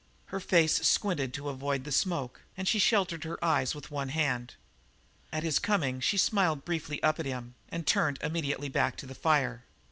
Her 0.33 0.39
face 0.39 0.79
was 0.79 0.87
squinted 0.87 1.31
to 1.35 1.47
avoid 1.49 1.83
the 1.83 1.91
smoke, 1.91 2.41
and 2.57 2.67
she 2.67 2.79
sheltered 2.79 3.23
her 3.23 3.37
eyes 3.45 3.75
with 3.75 3.91
one 3.91 4.09
hand. 4.09 4.55
At 5.31 5.43
his 5.43 5.59
coming 5.59 5.99
she 5.99 6.17
smiled 6.17 6.65
briefly 6.65 7.03
up 7.03 7.19
at 7.19 7.27
him 7.27 7.53
and 7.69 7.85
turned 7.85 8.17
immediately 8.23 8.67
back 8.67 8.95
to 8.97 9.05
the 9.05 9.13
fire. 9.13 9.63